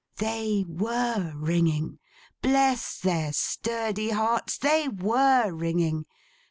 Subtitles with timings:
[0.17, 1.99] They WERE ringing!
[2.41, 6.07] Bless their sturdy hearts, they WERE ringing!